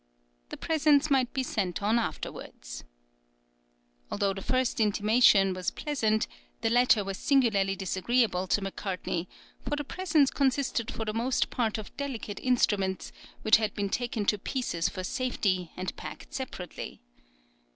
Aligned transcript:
The 0.49 0.57
presents 0.57 1.11
might 1.11 1.31
be 1.31 1.43
sent 1.43 1.83
on 1.83 1.99
afterwards. 1.99 2.83
Although 4.09 4.33
the 4.33 4.41
first 4.41 4.79
intimation 4.79 5.53
was 5.53 5.69
pleasant, 5.69 6.27
the 6.61 6.71
latter 6.71 7.03
was 7.03 7.19
singularly 7.19 7.75
disagreeable 7.75 8.47
to 8.47 8.61
Macartney, 8.63 9.27
for 9.63 9.75
the 9.75 9.83
presents 9.83 10.31
consisted 10.31 10.89
for 10.89 11.05
the 11.05 11.13
most 11.13 11.51
part 11.51 11.77
of 11.77 11.95
delicate 11.97 12.39
instruments, 12.39 13.11
which 13.43 13.57
had 13.57 13.75
been 13.75 13.89
taken 13.89 14.25
to 14.25 14.39
pieces 14.39 14.89
for 14.89 15.03
safety 15.03 15.69
and 15.77 15.95
packed 15.95 16.33
separately. 16.33 17.03